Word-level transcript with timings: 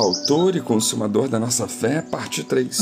Autor 0.00 0.56
e 0.56 0.62
consumador 0.62 1.28
da 1.28 1.38
nossa 1.38 1.68
fé, 1.68 2.00
parte 2.00 2.42
3. 2.42 2.78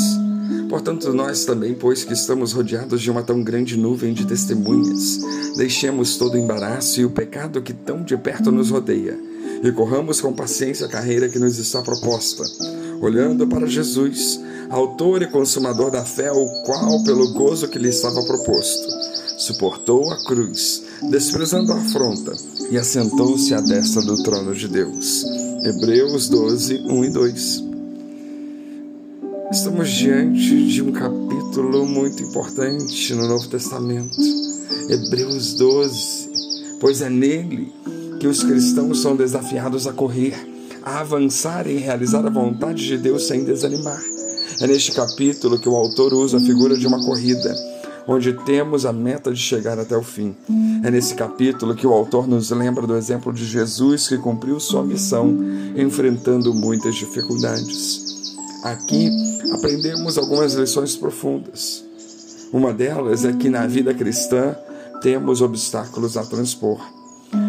Portanto, 0.68 1.12
nós 1.12 1.44
também, 1.44 1.74
pois 1.74 2.04
que 2.04 2.12
estamos 2.12 2.52
rodeados 2.52 3.02
de 3.02 3.10
uma 3.10 3.24
tão 3.24 3.42
grande 3.42 3.76
nuvem 3.76 4.14
de 4.14 4.24
testemunhas, 4.24 5.18
deixemos 5.56 6.16
todo 6.16 6.34
o 6.34 6.38
embaraço 6.38 7.00
e 7.00 7.04
o 7.04 7.10
pecado 7.10 7.60
que 7.60 7.72
tão 7.72 8.04
de 8.04 8.16
perto 8.16 8.52
nos 8.52 8.70
rodeia, 8.70 9.18
e 9.64 9.72
corramos 9.72 10.20
com 10.20 10.32
paciência 10.32 10.86
a 10.86 10.88
carreira 10.88 11.28
que 11.28 11.40
nos 11.40 11.58
está 11.58 11.82
proposta, 11.82 12.44
olhando 13.00 13.48
para 13.48 13.66
Jesus, 13.66 14.40
autor 14.70 15.20
e 15.20 15.26
consumador 15.26 15.90
da 15.90 16.04
fé, 16.04 16.30
o 16.30 16.62
qual, 16.62 17.02
pelo 17.02 17.32
gozo 17.32 17.66
que 17.66 17.80
lhe 17.80 17.88
estava 17.88 18.22
proposto, 18.22 18.88
suportou 19.38 20.08
a 20.12 20.24
cruz, 20.24 20.84
desprezando 21.10 21.72
a 21.72 21.80
afronta, 21.80 22.32
e 22.70 22.76
assentou-se 22.76 23.54
à 23.54 23.60
destra 23.60 24.02
do 24.02 24.22
trono 24.22 24.54
de 24.54 24.68
Deus. 24.68 25.24
Hebreus 25.64 26.28
12, 26.28 26.84
1 26.86 27.04
e 27.04 27.10
2. 27.10 27.64
Estamos 29.50 29.88
diante 29.90 30.66
de 30.66 30.82
um 30.82 30.92
capítulo 30.92 31.86
muito 31.86 32.22
importante 32.22 33.14
no 33.14 33.26
Novo 33.26 33.48
Testamento, 33.48 34.16
Hebreus 34.88 35.54
12, 35.54 36.28
pois 36.78 37.00
é 37.00 37.08
nele 37.08 37.72
que 38.20 38.26
os 38.26 38.42
cristãos 38.42 39.00
são 39.00 39.16
desafiados 39.16 39.86
a 39.86 39.92
correr, 39.92 40.34
a 40.82 41.00
avançar 41.00 41.66
e 41.66 41.76
realizar 41.76 42.26
a 42.26 42.30
vontade 42.30 42.86
de 42.86 42.98
Deus 42.98 43.26
sem 43.26 43.44
desanimar. 43.44 44.02
É 44.60 44.66
neste 44.66 44.92
capítulo 44.92 45.58
que 45.58 45.68
o 45.68 45.76
autor 45.76 46.12
usa 46.12 46.36
a 46.36 46.40
figura 46.40 46.76
de 46.76 46.86
uma 46.86 47.02
corrida 47.04 47.54
onde 48.08 48.32
temos 48.32 48.86
a 48.86 48.92
meta 48.92 49.30
de 49.30 49.38
chegar 49.38 49.78
até 49.78 49.94
o 49.94 50.02
fim. 50.02 50.34
É 50.82 50.90
nesse 50.90 51.14
capítulo 51.14 51.74
que 51.74 51.86
o 51.86 51.92
autor 51.92 52.26
nos 52.26 52.50
lembra 52.50 52.86
do 52.86 52.96
exemplo 52.96 53.30
de 53.34 53.44
Jesus 53.44 54.08
que 54.08 54.16
cumpriu 54.16 54.58
sua 54.58 54.82
missão 54.82 55.36
enfrentando 55.76 56.54
muitas 56.54 56.94
dificuldades. 56.94 58.34
Aqui 58.64 59.10
aprendemos 59.52 60.16
algumas 60.16 60.54
lições 60.54 60.96
profundas. 60.96 61.84
Uma 62.50 62.72
delas 62.72 63.26
é 63.26 63.32
que 63.34 63.50
na 63.50 63.66
vida 63.66 63.92
cristã 63.92 64.56
temos 65.02 65.42
obstáculos 65.42 66.16
a 66.16 66.24
transpor. 66.24 66.80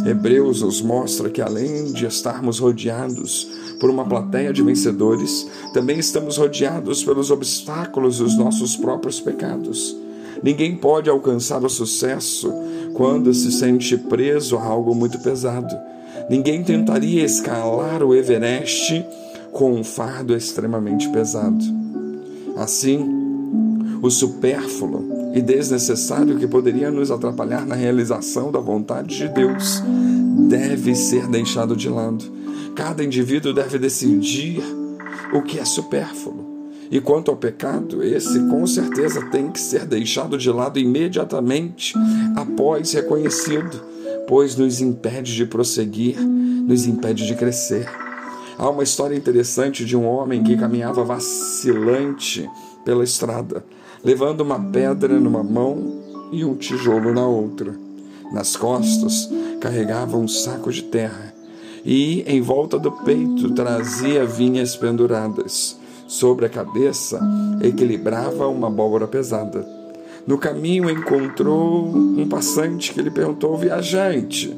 Hebreus 0.06 0.62
nos 0.62 0.82
mostra 0.82 1.30
que 1.30 1.42
além 1.42 1.94
de 1.94 2.06
estarmos 2.06 2.60
rodeados 2.60 3.48
por 3.80 3.90
uma 3.90 4.04
plateia 4.04 4.52
de 4.52 4.62
vencedores, 4.62 5.48
também 5.74 6.00
estamos 6.00 6.36
rodeados 6.36 7.02
pelos 7.02 7.32
obstáculos 7.32 8.18
dos 8.18 8.38
nossos 8.38 8.76
próprios 8.76 9.22
pecados. 9.22 9.96
Ninguém 10.42 10.76
pode 10.76 11.10
alcançar 11.10 11.64
o 11.64 11.70
sucesso 11.70 12.52
quando 12.94 13.34
se 13.34 13.52
sente 13.52 13.98
preso 13.98 14.58
a 14.58 14.64
algo 14.64 14.96
muito 14.96 15.20
pesado. 15.20 15.76
Ninguém 16.30 16.64
tentaria 16.64 17.24
escalar 17.24 18.04
o 18.04 18.16
Everest 18.16 19.06
com 19.52 19.74
um 19.74 19.84
fardo 19.84 20.36
extremamente 20.36 21.10
pesado. 21.10 21.64
Assim, 22.56 23.06
o 24.02 24.10
supérfluo 24.10 25.32
e 25.34 25.42
desnecessário 25.42 26.38
que 26.38 26.48
poderia 26.48 26.90
nos 26.90 27.12
atrapalhar 27.12 27.66
na 27.66 27.76
realização 27.76 28.52
da 28.52 28.60
vontade 28.60 29.18
de 29.18 29.28
Deus 29.28 29.84
deve 30.48 30.96
ser 30.96 31.28
deixado 31.28 31.76
de 31.76 31.90
lado. 31.90 32.24
Cada 32.76 33.04
indivíduo 33.04 33.54
deve 33.54 33.78
decidir 33.78 34.64
o 35.34 35.42
que 35.42 35.60
é 35.60 35.66
supérfluo 35.66 36.49
e 36.92 37.00
quanto 37.00 37.30
ao 37.30 37.38
pecado, 37.38 38.04
esse 38.04 38.40
com 38.48 38.66
certeza 38.66 39.24
tem 39.30 39.52
que 39.52 39.60
ser 39.60 39.86
deixado 39.86 40.38
de 40.38 40.52
lado 40.52 40.80
imediatamente 40.80 41.94
após 42.36 42.94
reconhecido, 42.94 43.80
pois 44.28 44.56
nos 44.56 44.82
impede 44.82 45.36
de 45.36 45.46
prosseguir, 45.46 46.20
nos 46.20 46.88
impede 46.88 47.28
de 47.28 47.36
crescer. 47.36 47.88
Há 48.58 48.70
uma 48.70 48.84
história 48.84 49.16
interessante 49.16 49.86
de 49.86 49.96
um 49.96 50.06
homem 50.06 50.44
que 50.44 50.58
caminhava 50.58 51.04
vacilante 51.04 52.50
pela 52.84 53.04
estrada, 53.04 53.64
levando 54.04 54.42
uma 54.42 54.60
pedra 54.60 55.20
numa 55.20 55.44
mão 55.44 56.02
e 56.32 56.44
um 56.44 56.56
tijolo 56.56 57.14
na 57.14 57.26
outra. 57.26 57.74
Nas 58.34 58.56
costas 58.56 59.30
carregava 59.62 60.18
um 60.18 60.28
saco 60.28 60.72
de 60.72 60.84
terra 60.84 61.34
e 61.86 62.24
em 62.28 62.42
volta 62.42 62.80
do 62.80 62.92
peito 62.92 63.54
trazia 63.54 64.26
vinhas 64.26 64.76
penduradas 64.76 65.79
sobre 66.10 66.48
a 66.48 66.50
cabeça 66.50 67.22
equilibrava 67.62 68.48
uma 68.48 68.66
abóbora 68.68 69.08
pesada. 69.08 69.64
No 70.26 70.40
caminho 70.40 70.90
encontrou 70.90 71.86
um 71.86 72.28
passante 72.28 72.92
que 72.92 73.02
lhe 73.02 73.12
perguntou: 73.12 73.56
Viajante, 73.56 74.58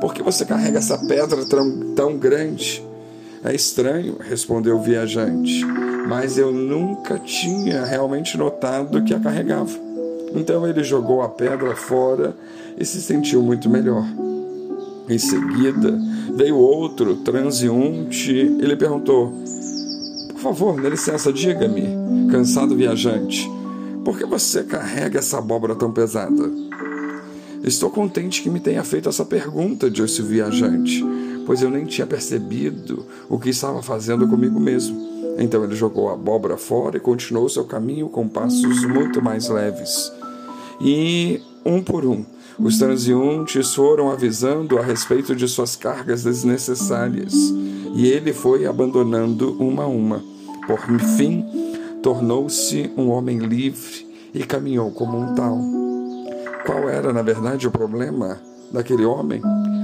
por 0.00 0.14
que 0.14 0.22
você 0.22 0.46
carrega 0.46 0.78
essa 0.78 0.96
pedra 1.06 1.44
tão, 1.44 1.94
tão 1.94 2.16
grande? 2.16 2.82
É 3.44 3.54
estranho, 3.54 4.16
respondeu 4.18 4.76
o 4.76 4.82
viajante, 4.82 5.64
mas 6.08 6.38
eu 6.38 6.50
nunca 6.50 7.18
tinha 7.18 7.84
realmente 7.84 8.38
notado 8.38 9.04
que 9.04 9.12
a 9.12 9.20
carregava. 9.20 9.78
Então 10.34 10.66
ele 10.66 10.82
jogou 10.82 11.20
a 11.20 11.28
pedra 11.28 11.76
fora 11.76 12.34
e 12.78 12.84
se 12.84 13.02
sentiu 13.02 13.42
muito 13.42 13.68
melhor. 13.68 14.04
Em 15.08 15.18
seguida, 15.18 15.96
veio 16.34 16.56
outro 16.56 17.16
transeunte 17.16 18.32
e 18.32 18.62
lhe 18.62 18.76
perguntou: 18.76 19.32
favor, 20.54 20.80
dê 20.80 20.90
licença, 20.90 21.32
diga-me, 21.32 21.88
cansado 22.30 22.76
viajante, 22.76 23.50
por 24.04 24.16
que 24.16 24.24
você 24.24 24.62
carrega 24.62 25.18
essa 25.18 25.38
abóbora 25.38 25.74
tão 25.74 25.90
pesada? 25.90 26.50
Estou 27.64 27.90
contente 27.90 28.42
que 28.42 28.48
me 28.48 28.60
tenha 28.60 28.84
feito 28.84 29.08
essa 29.08 29.24
pergunta, 29.24 29.90
disse 29.90 30.22
o 30.22 30.24
viajante, 30.24 31.04
pois 31.44 31.62
eu 31.62 31.70
nem 31.70 31.84
tinha 31.84 32.06
percebido 32.06 33.04
o 33.28 33.40
que 33.40 33.50
estava 33.50 33.82
fazendo 33.82 34.28
comigo 34.28 34.60
mesmo. 34.60 35.16
Então 35.36 35.64
ele 35.64 35.74
jogou 35.74 36.08
a 36.08 36.14
abóbora 36.14 36.56
fora 36.56 36.96
e 36.96 37.00
continuou 37.00 37.48
seu 37.48 37.64
caminho 37.64 38.08
com 38.08 38.28
passos 38.28 38.84
muito 38.84 39.20
mais 39.20 39.48
leves. 39.48 40.12
E, 40.80 41.40
um 41.64 41.82
por 41.82 42.04
um, 42.04 42.24
os 42.58 42.78
transeuntes 42.78 43.74
foram 43.74 44.10
avisando 44.10 44.78
a 44.78 44.82
respeito 44.82 45.34
de 45.34 45.48
suas 45.48 45.74
cargas 45.74 46.22
desnecessárias 46.22 47.34
e 47.96 48.06
ele 48.06 48.32
foi 48.32 48.66
abandonando 48.66 49.56
uma 49.58 49.84
a 49.84 49.86
uma. 49.86 50.35
Por 50.66 50.80
fim, 51.16 51.44
tornou-se 52.02 52.90
um 52.96 53.08
homem 53.10 53.38
livre 53.38 54.06
e 54.34 54.42
caminhou 54.44 54.90
como 54.90 55.18
um 55.18 55.34
tal. 55.34 55.58
Qual 56.64 56.88
era, 56.88 57.12
na 57.12 57.22
verdade, 57.22 57.68
o 57.68 57.70
problema 57.70 58.40
daquele 58.72 59.04
homem? 59.04 59.40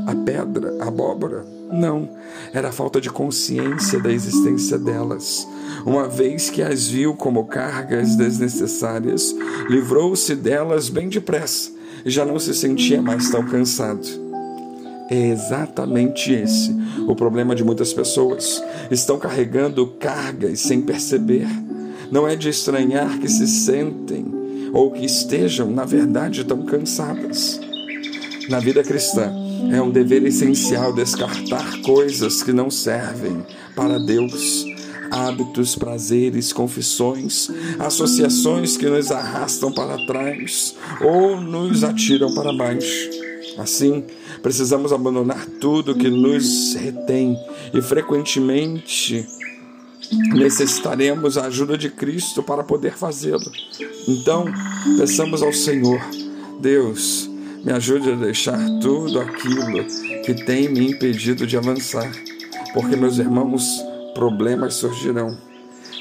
A 0.06 0.14
pedra, 0.14 0.74
a 0.80 0.88
abóbora? 0.88 1.44
Não, 1.72 2.08
era 2.52 2.68
a 2.68 2.72
falta 2.72 3.00
de 3.00 3.08
consciência 3.08 4.00
da 4.00 4.12
existência 4.12 4.76
delas. 4.76 5.46
Uma 5.86 6.08
vez 6.08 6.50
que 6.50 6.60
as 6.60 6.86
viu 6.88 7.14
como 7.14 7.46
cargas 7.46 8.16
desnecessárias, 8.16 9.34
livrou-se 9.70 10.34
delas 10.34 10.88
bem 10.88 11.08
depressa 11.08 11.70
e 12.04 12.10
já 12.10 12.24
não 12.24 12.38
se 12.38 12.52
sentia 12.52 13.00
mais 13.00 13.30
tão 13.30 13.44
cansado. 13.44 14.21
É 15.12 15.28
exatamente 15.28 16.32
esse 16.32 16.74
o 17.06 17.14
problema 17.14 17.54
de 17.54 17.62
muitas 17.62 17.92
pessoas. 17.92 18.64
Estão 18.90 19.18
carregando 19.18 19.86
cargas 20.00 20.60
sem 20.60 20.80
perceber. 20.80 21.46
Não 22.10 22.26
é 22.26 22.34
de 22.34 22.48
estranhar 22.48 23.18
que 23.18 23.28
se 23.28 23.46
sentem 23.46 24.24
ou 24.72 24.90
que 24.90 25.04
estejam, 25.04 25.70
na 25.70 25.84
verdade, 25.84 26.44
tão 26.44 26.62
cansadas. 26.62 27.60
Na 28.48 28.58
vida 28.58 28.82
cristã, 28.82 29.30
é 29.70 29.82
um 29.82 29.90
dever 29.90 30.24
essencial 30.24 30.94
descartar 30.94 31.82
coisas 31.82 32.42
que 32.42 32.52
não 32.54 32.70
servem 32.70 33.44
para 33.76 33.98
Deus 33.98 34.64
hábitos, 35.10 35.76
prazeres, 35.76 36.54
confissões, 36.54 37.50
associações 37.78 38.78
que 38.78 38.88
nos 38.88 39.10
arrastam 39.10 39.70
para 39.70 40.06
trás 40.06 40.74
ou 41.02 41.38
nos 41.38 41.84
atiram 41.84 42.32
para 42.32 42.50
baixo. 42.54 43.21
Assim, 43.58 44.04
precisamos 44.42 44.92
abandonar 44.92 45.46
tudo 45.60 45.94
que 45.94 46.08
nos 46.08 46.74
retém 46.74 47.38
e 47.74 47.82
frequentemente 47.82 49.26
necessitaremos 50.34 51.38
a 51.38 51.46
ajuda 51.46 51.76
de 51.76 51.90
Cristo 51.90 52.42
para 52.42 52.64
poder 52.64 52.92
fazê-lo. 52.92 53.50
Então, 54.08 54.46
peçamos 54.96 55.42
ao 55.42 55.52
Senhor, 55.52 56.00
Deus, 56.60 57.30
me 57.64 57.72
ajude 57.72 58.10
a 58.10 58.16
deixar 58.16 58.58
tudo 58.80 59.20
aquilo 59.20 59.84
que 60.24 60.34
tem 60.34 60.68
me 60.68 60.90
impedido 60.90 61.46
de 61.46 61.56
avançar, 61.56 62.10
porque, 62.74 62.96
meus 62.96 63.18
irmãos, 63.18 63.64
problemas 64.14 64.74
surgirão. 64.74 65.36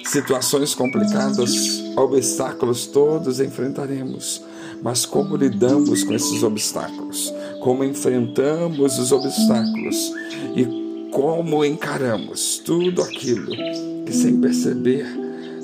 Situações 0.05 0.73
complicadas, 0.73 1.83
obstáculos 1.95 2.87
todos 2.87 3.39
enfrentaremos. 3.39 4.41
Mas 4.81 5.05
como 5.05 5.35
lidamos 5.35 6.03
com 6.03 6.13
esses 6.13 6.41
obstáculos? 6.41 7.31
Como 7.61 7.83
enfrentamos 7.83 8.97
os 8.97 9.11
obstáculos? 9.11 9.95
E 10.55 11.09
como 11.11 11.63
encaramos 11.63 12.57
tudo 12.57 13.03
aquilo 13.03 13.51
que, 14.05 14.11
sem 14.11 14.41
perceber, 14.41 15.05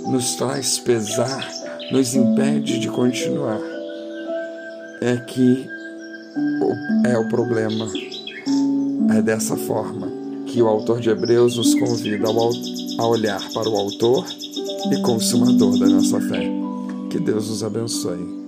nos 0.05 0.35
traz 0.35 0.77
pesar, 0.77 1.49
nos 1.91 2.13
impede 2.13 2.79
de 2.79 2.87
continuar? 2.87 3.59
É 5.01 5.17
que 5.17 5.65
é 7.05 7.17
o 7.17 7.27
problema. 7.29 7.87
É 9.17 9.21
dessa 9.21 9.57
forma 9.57 10.07
que 10.45 10.61
o 10.61 10.67
autor 10.67 10.99
de 10.99 11.09
Hebreus 11.09 11.57
nos 11.57 11.73
convida 11.73 12.27
a 12.27 13.07
olhar 13.07 13.41
para 13.53 13.69
o 13.69 13.75
autor 13.75 14.25
e 14.91 15.01
consumador 15.01 15.79
da 15.79 15.87
nossa 15.87 16.19
fé. 16.21 16.47
Que 17.09 17.19
Deus 17.19 17.49
nos 17.49 17.63
abençoe. 17.63 18.46